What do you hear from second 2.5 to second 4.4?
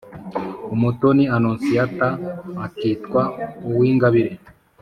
akitwa uwingabire